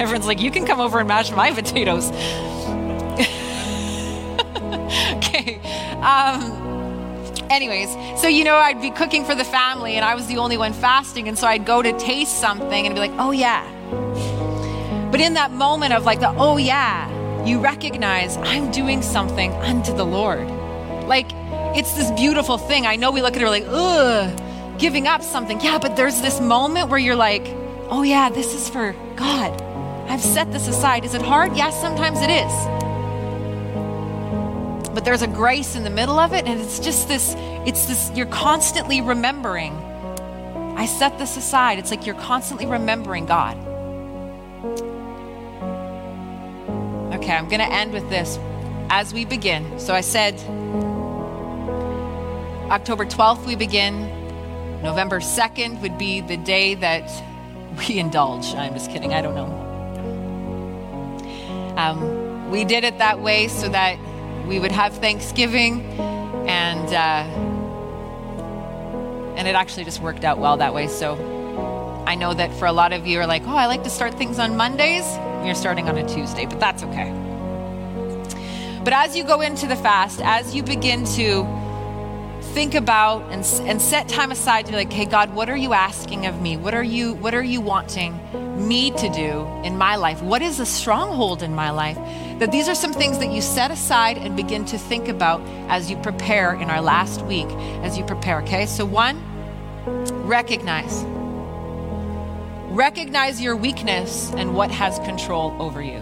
[0.00, 2.10] Everyone's like you can come over and mash my potatoes.
[5.18, 5.60] Okay
[6.02, 6.42] um
[7.50, 10.58] anyways so you know i'd be cooking for the family and i was the only
[10.58, 13.62] one fasting and so i'd go to taste something and be like oh yeah.
[15.10, 17.08] But in that moment of like the oh yeah
[17.44, 20.48] you recognize i'm doing something unto the lord
[21.02, 21.26] like,
[21.76, 22.86] it's this beautiful thing.
[22.86, 25.60] I know we look at it like, ugh, giving up something.
[25.60, 27.46] Yeah, but there's this moment where you're like,
[27.88, 29.60] oh, yeah, this is for God.
[30.08, 31.04] I've set this aside.
[31.04, 31.56] Is it hard?
[31.56, 32.52] Yes, sometimes it is.
[34.94, 37.34] But there's a grace in the middle of it, and it's just this,
[37.66, 39.72] it's this, you're constantly remembering
[40.76, 41.78] I set this aside.
[41.78, 43.56] It's like you're constantly remembering God.
[47.14, 48.38] Okay, I'm going to end with this
[48.88, 49.78] as we begin.
[49.78, 50.34] So I said
[52.70, 54.08] October 12th, we begin.
[54.82, 57.10] November 2nd would be the day that
[57.78, 58.54] we indulge.
[58.54, 59.12] I'm just kidding.
[59.12, 59.62] I don't know.
[61.76, 63.98] Um, we did it that way so that
[64.46, 65.82] we would have Thanksgiving,
[66.48, 67.24] and uh,
[69.36, 70.88] and it actually just worked out well that way.
[70.88, 71.14] So
[72.06, 74.14] I know that for a lot of you are like, oh, I like to start
[74.14, 75.04] things on Mondays.
[75.44, 77.10] You're starting on a Tuesday, but that's okay.
[78.84, 81.44] But as you go into the fast, as you begin to
[82.52, 85.72] think about and, and set time aside to be like, hey, God, what are you
[85.72, 86.58] asking of me?
[86.58, 88.18] What are you, what are you wanting
[88.68, 90.20] me to do in my life?
[90.20, 91.96] What is a stronghold in my life?
[92.40, 95.90] That these are some things that you set aside and begin to think about as
[95.90, 97.48] you prepare in our last week,
[97.82, 98.66] as you prepare, okay?
[98.66, 99.16] So, one,
[100.26, 101.04] recognize.
[102.68, 106.00] Recognize your weakness and what has control over you.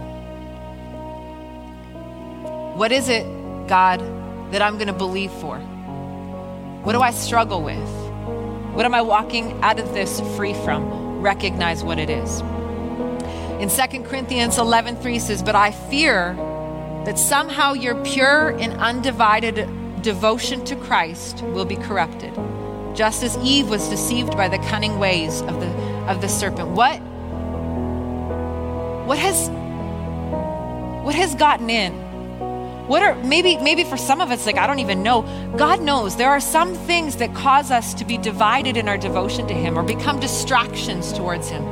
[2.76, 3.24] What is it,
[3.68, 4.00] God,
[4.52, 5.64] that I'm going to believe for?
[6.82, 7.88] What do I struggle with?
[8.74, 11.20] What am I walking out of this free from?
[11.20, 12.40] Recognize what it is.
[13.60, 16.34] In 2 Corinthians 11:3 says, "But I fear
[17.04, 19.68] that somehow your pure and undivided
[20.00, 22.32] devotion to Christ will be corrupted,
[22.94, 25.70] just as Eve was deceived by the cunning ways of the
[26.08, 26.98] of the serpent." What
[29.04, 29.50] what has
[31.02, 31.92] what has gotten in?
[32.90, 35.22] What are maybe maybe for some of us like I don't even know.
[35.56, 39.46] God knows there are some things that cause us to be divided in our devotion
[39.46, 41.62] to him or become distractions towards him.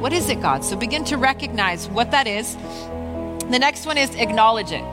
[0.00, 0.64] What is it, God?
[0.64, 2.56] So begin to recognize what that is.
[3.50, 4.84] The next one is acknowledge it.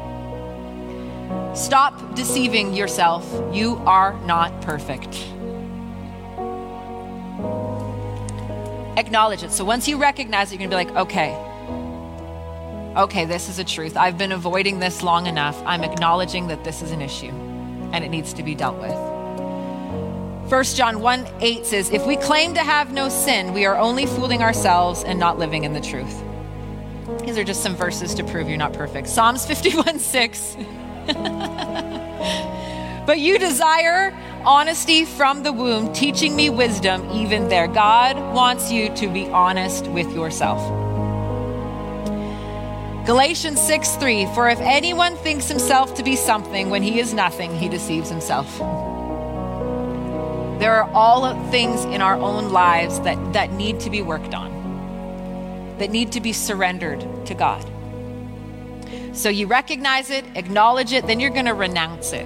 [1.56, 3.26] Stop deceiving yourself.
[3.56, 5.16] You are not perfect.
[8.98, 9.52] Acknowledge it.
[9.54, 11.55] So once you recognize it, you're going to be like, okay,
[12.96, 13.98] okay, this is a truth.
[13.98, 15.62] I've been avoiding this long enough.
[15.66, 17.32] I'm acknowledging that this is an issue
[17.92, 18.96] and it needs to be dealt with.
[20.50, 24.06] 1 John 1 8 says, If we claim to have no sin, we are only
[24.06, 26.24] fooling ourselves and not living in the truth.
[27.26, 29.08] These are just some verses to prove you're not perfect.
[29.08, 30.58] Psalms 51 6.
[33.06, 37.68] but you desire honesty from the womb, teaching me wisdom even there.
[37.68, 40.85] God wants you to be honest with yourself.
[43.06, 47.56] Galatians 6 3 For if anyone thinks himself to be something when he is nothing,
[47.56, 48.58] he deceives himself.
[50.60, 55.78] There are all things in our own lives that, that need to be worked on,
[55.78, 57.64] that need to be surrendered to God.
[59.14, 62.26] So you recognize it, acknowledge it, then you're going to renounce it.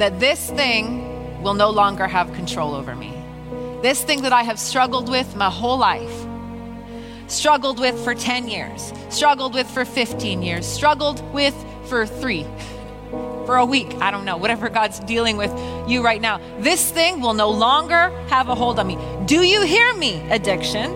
[0.00, 3.12] That this thing will no longer have control over me.
[3.82, 6.21] This thing that I have struggled with my whole life
[7.32, 11.54] struggled with for 10 years, struggled with for 15 years, struggled with
[11.86, 12.46] for three,
[13.46, 13.88] for a week.
[14.00, 15.50] I don't know, whatever God's dealing with
[15.88, 16.40] you right now.
[16.58, 18.98] This thing will no longer have a hold on me.
[19.24, 20.92] Do you hear me, addiction?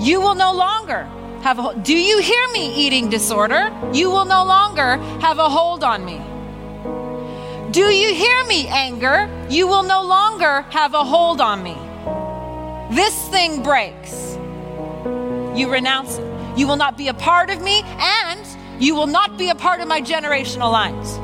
[0.00, 1.02] You will no longer
[1.42, 1.82] have a hold.
[1.82, 3.72] Do you hear me, eating disorder?
[3.92, 6.22] You will no longer have a hold on me.
[7.72, 9.28] Do you hear me, anger?
[9.50, 11.76] You will no longer have a hold on me.
[12.94, 14.27] This thing breaks
[15.58, 16.58] you renounce it.
[16.58, 18.46] You will not be a part of me, and
[18.78, 21.18] you will not be a part of my generational lines.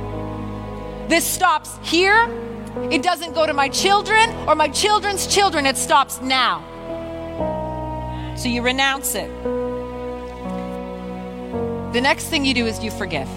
[1.08, 2.28] This stops here.
[2.90, 5.66] It doesn't go to my children or my children's children.
[5.66, 6.62] It stops now.
[8.36, 9.30] So you renounce it.
[11.92, 13.28] The next thing you do is you forgive.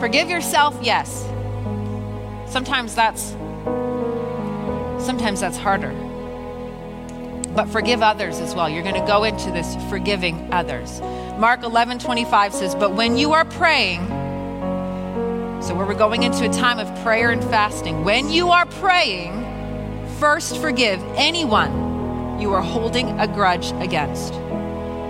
[0.00, 1.24] Forgive yourself, yes.
[2.48, 3.36] Sometimes that's
[5.04, 5.92] sometimes that's harder
[7.54, 8.68] but forgive others as well.
[8.68, 11.00] You're going to go into this forgiving others.
[11.38, 14.06] Mark 11 25 says, But when you are praying,
[15.62, 19.32] so we're going into a time of prayer and fasting, when you are praying,
[20.18, 24.34] first forgive anyone you are holding a grudge against,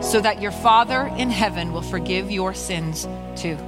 [0.03, 3.59] so that your Father in heaven will forgive your sins too.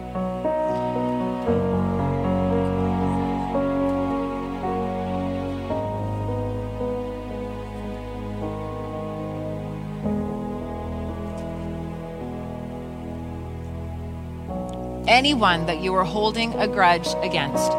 [15.27, 17.73] Anyone that you are holding a grudge against.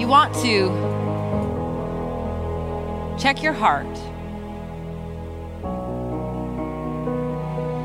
[0.00, 0.70] You want to
[3.22, 3.86] check your heart.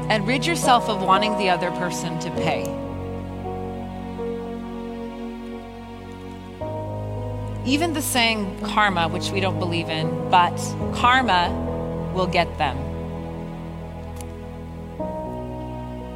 [0.09, 2.86] and rid yourself of wanting the other person to pay.
[7.67, 10.55] Even the saying karma, which we don't believe in, but
[10.95, 11.51] karma
[12.15, 12.77] will get them.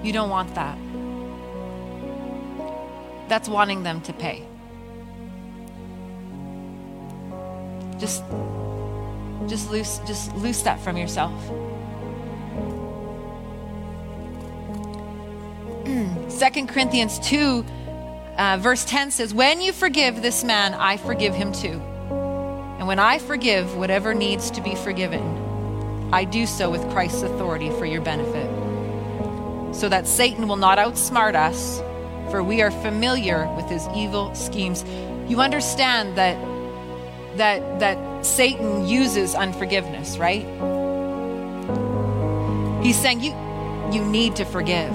[0.02, 0.78] You don't want that.
[3.28, 4.47] That's wanting them to pay.
[7.99, 8.24] Just
[9.47, 11.34] just loose just loose that from yourself.
[15.86, 17.66] 2 Corinthians 2,
[18.38, 21.82] uh, verse 10 says, When you forgive this man, I forgive him too.
[22.80, 25.22] And when I forgive whatever needs to be forgiven,
[26.14, 28.50] I do so with Christ's authority for your benefit.
[29.76, 31.80] So that Satan will not outsmart us,
[32.32, 34.84] for we are familiar with his evil schemes.
[35.30, 36.38] You understand that
[37.38, 40.46] that that Satan uses unforgiveness, right?
[42.84, 43.32] He's saying you
[43.94, 44.92] you need to forgive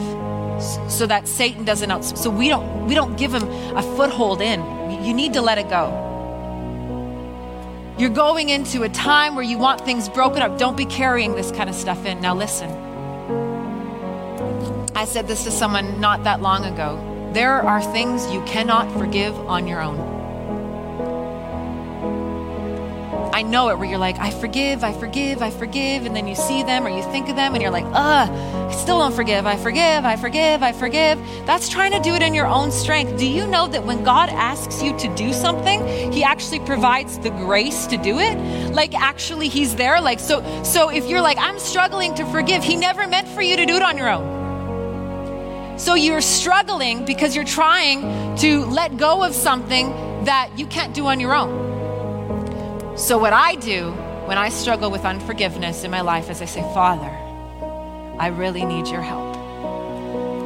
[0.89, 2.05] so that Satan doesn't out.
[2.05, 3.45] So we don't we don't give him
[3.77, 4.61] a foothold in.
[5.05, 6.03] You need to let it go.
[7.99, 10.59] You're going into a time where you want things broken up.
[10.59, 12.21] Don't be carrying this kind of stuff in.
[12.21, 12.71] Now listen.
[14.95, 17.31] I said this to someone not that long ago.
[17.33, 20.06] There are things you cannot forgive on your own.
[23.37, 26.35] I know it where you're like, I forgive, I forgive, I forgive, and then you
[26.35, 29.45] see them or you think of them and you're like, ugh, I still don't forgive,
[29.45, 31.19] I forgive, I forgive, I forgive.
[31.45, 33.19] That's trying to do it in your own strength.
[33.19, 37.29] Do you know that when God asks you to do something, He actually provides the
[37.29, 38.73] grace to do it?
[38.73, 40.01] Like actually He's there.
[40.01, 43.55] Like so so if you're like, I'm struggling to forgive, He never meant for you
[43.59, 45.79] to do it on your own.
[45.79, 49.91] So you're struggling because you're trying to let go of something
[50.25, 51.76] that you can't do on your own.
[52.97, 53.91] So, what I do
[54.25, 57.11] when I struggle with unforgiveness in my life is I say, Father,
[58.19, 59.37] I really need your help.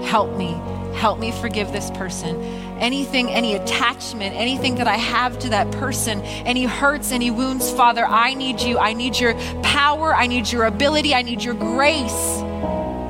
[0.05, 0.61] Help me.
[0.97, 2.43] Help me forgive this person.
[2.81, 8.05] Anything, any attachment, anything that I have to that person, any hurts, any wounds, Father,
[8.05, 8.81] I need you.
[8.81, 10.13] I need your power.
[10.13, 11.15] I need your ability.
[11.15, 12.39] I need your grace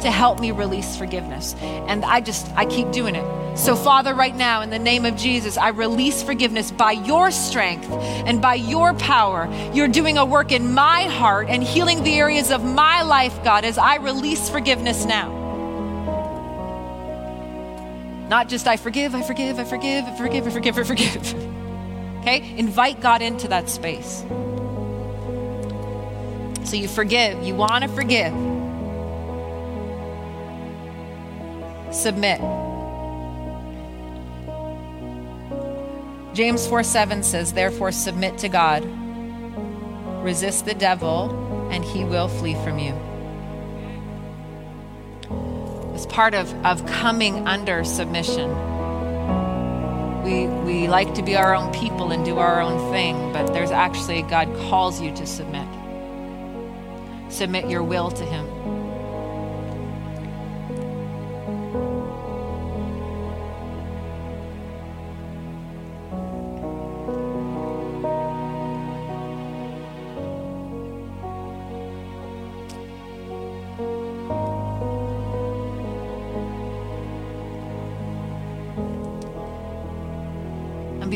[0.03, 1.55] to help me release forgiveness.
[1.62, 3.39] And I just, I keep doing it.
[3.57, 7.90] So, Father, right now, in the name of Jesus, I release forgiveness by your strength
[7.90, 9.48] and by your power.
[9.74, 13.64] You're doing a work in my heart and healing the areas of my life, God,
[13.64, 15.40] as I release forgiveness now.
[18.28, 21.46] Not just I forgive, I forgive, I forgive, I forgive, I forgive, I forgive.
[22.20, 22.55] Okay?
[22.59, 24.22] Invite God into that space.
[26.68, 28.34] So you forgive, you want to forgive.
[31.94, 32.59] Submit.
[36.41, 38.82] James 4 7 says, Therefore, submit to God,
[40.24, 42.95] resist the devil, and he will flee from you.
[45.95, 48.49] As part of, of coming under submission,
[50.24, 53.70] we, we like to be our own people and do our own thing, but there's
[53.70, 55.68] actually, God calls you to submit.
[57.30, 58.49] Submit your will to Him.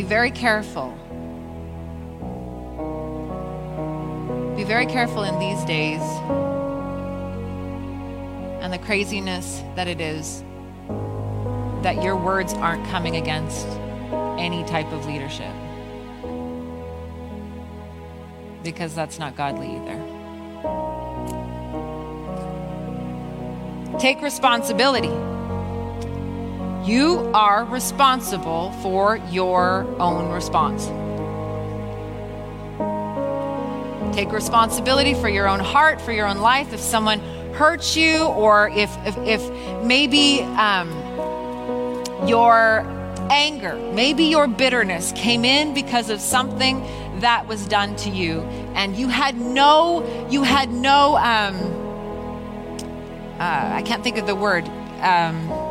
[0.04, 0.90] Very careful.
[4.56, 6.00] Be very careful in these days
[8.62, 10.44] and the craziness that it is
[11.82, 13.66] that your words aren't coming against
[14.38, 15.52] any type of leadership.
[18.62, 20.00] Because that's not godly either.
[23.98, 25.33] Take responsibility.
[26.84, 30.84] You are responsible for your own response.
[34.14, 36.74] Take responsibility for your own heart, for your own life.
[36.74, 37.20] If someone
[37.54, 40.90] hurts you, or if, if, if maybe um,
[42.28, 42.84] your
[43.30, 46.80] anger, maybe your bitterness came in because of something
[47.20, 48.42] that was done to you,
[48.74, 51.56] and you had no, you had no, um,
[53.40, 54.68] uh, I can't think of the word.
[55.00, 55.63] Um,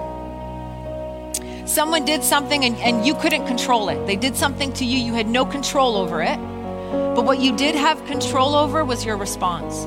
[1.65, 4.05] someone did something and, and you couldn't control it.
[4.05, 6.37] They did something to you, you had no control over it.
[7.15, 9.85] But what you did have control over was your response.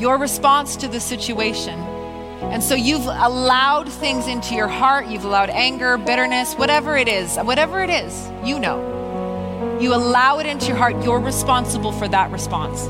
[0.00, 1.78] Your response to the situation.
[1.78, 7.36] And so you've allowed things into your heart, you've allowed anger, bitterness, whatever it is,
[7.38, 9.78] whatever it is, you know.
[9.80, 12.88] You allow it into your heart, you're responsible for that response.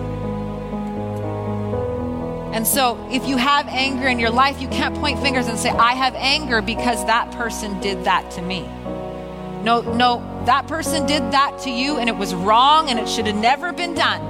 [2.55, 5.71] And so, if you have anger in your life, you can't point fingers and say,
[5.71, 8.61] I have anger because that person did that to me.
[9.65, 13.27] No, no, that person did that to you and it was wrong and it should
[13.27, 14.21] have never been done.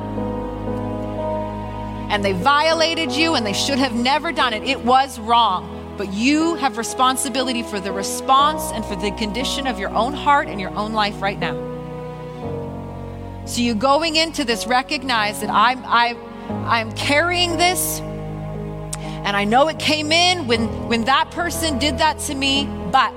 [2.11, 4.63] And they violated you and they should have never done it.
[4.63, 5.95] It was wrong.
[5.99, 10.49] But you have responsibility for the response and for the condition of your own heart
[10.49, 11.73] and your own life right now.
[13.45, 16.17] So you going into this recognize that I'm I
[16.67, 18.01] I'm carrying this
[19.25, 23.15] and I know it came in when, when that person did that to me, but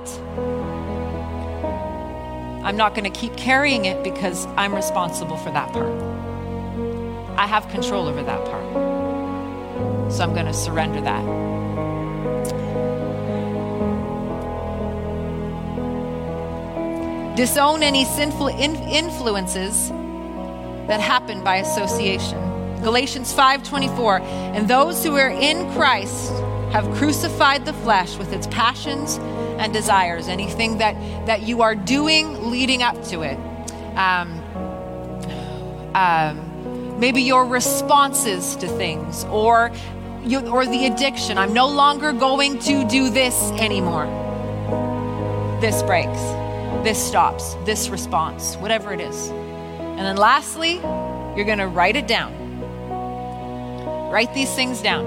[2.64, 5.92] I'm not going to keep carrying it because I'm responsible for that part.
[7.38, 10.12] I have control over that part.
[10.12, 11.22] So I'm going to surrender that.
[17.36, 19.90] Disown any sinful in- influences
[20.88, 22.47] that happen by association.
[22.82, 26.32] Galatians 5:24, and those who are in Christ
[26.72, 29.18] have crucified the flesh with its passions
[29.58, 30.28] and desires.
[30.28, 30.94] Anything that
[31.26, 33.38] that you are doing leading up to it.
[33.96, 34.40] Um,
[35.94, 39.72] um, maybe your responses to things, or
[40.24, 41.38] you, or the addiction.
[41.38, 44.06] I'm no longer going to do this anymore.
[45.60, 46.20] This breaks.
[46.84, 47.54] This stops.
[47.64, 48.56] This response.
[48.56, 49.30] Whatever it is.
[49.30, 50.74] And then lastly,
[51.34, 52.37] you're going to write it down.
[54.10, 55.06] Write these things down.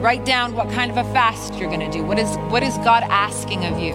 [0.00, 2.02] Write down what kind of a fast you're going to do.
[2.02, 3.92] What is, what is God asking of you?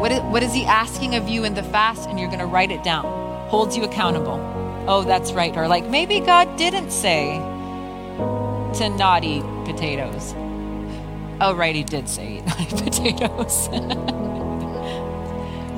[0.00, 2.08] What is, what is He asking of you in the fast?
[2.08, 3.04] And you're going to write it down.
[3.48, 4.40] Holds you accountable.
[4.88, 5.56] Oh, that's right.
[5.56, 7.38] Or like, maybe God didn't say
[8.74, 10.34] to not eat potatoes.
[11.40, 13.68] Oh, right, He did say eat potatoes.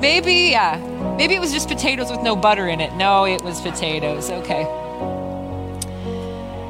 [0.01, 1.15] maybe, yeah.
[1.17, 2.93] Maybe it was just potatoes with no butter in it.
[2.95, 4.29] No, it was potatoes.
[4.29, 4.63] Okay.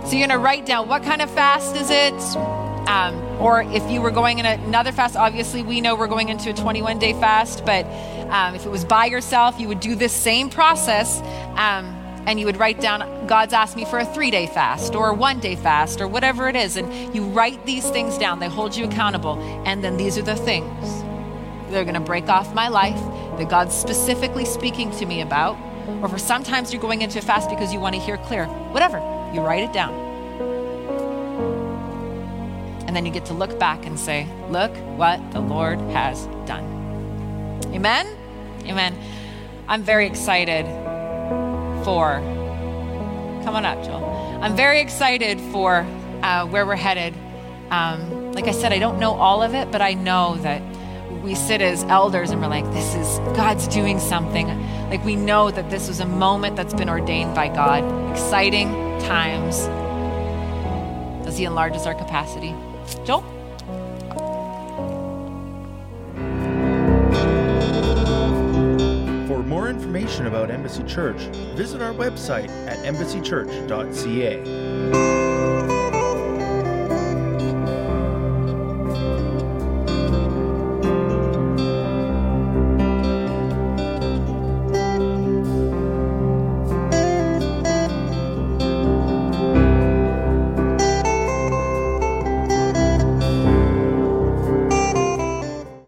[0.05, 2.13] So you're going to write down what kind of fast is it?
[2.87, 6.49] Um, or if you were going in another fast, obviously we know we're going into
[6.49, 7.85] a 21 day fast, but
[8.29, 11.21] um, if it was by yourself, you would do this same process
[11.55, 11.85] um,
[12.27, 15.13] and you would write down, God's asked me for a three day fast or a
[15.13, 16.75] one day fast or whatever it is.
[16.75, 19.39] And you write these things down, they hold you accountable.
[19.65, 21.03] And then these are the things
[21.71, 22.99] they're going to break off my life
[23.37, 25.57] that God's specifically speaking to me about.
[26.01, 28.45] Or for sometimes you're going into a fast because you want to hear clear.
[28.45, 28.99] Whatever,
[29.33, 29.93] you write it down.
[32.87, 36.65] And then you get to look back and say, Look what the Lord has done.
[37.73, 38.07] Amen?
[38.65, 38.95] Amen.
[39.67, 40.65] I'm very excited
[41.85, 42.19] for,
[43.43, 44.39] come on up, Joel.
[44.41, 45.85] I'm very excited for
[46.21, 47.13] uh, where we're headed.
[47.69, 50.61] Um, like I said, I don't know all of it, but I know that
[51.23, 54.47] we sit as elders and we're like, this is God's doing something.
[54.89, 57.83] Like we know that this was a moment that's been ordained by God.
[58.11, 58.69] Exciting
[59.01, 59.67] times
[61.27, 62.55] as He enlarges our capacity.
[63.05, 63.21] Joel?
[69.27, 71.21] For more information about Embassy Church,
[71.55, 75.60] visit our website at embassychurch.ca.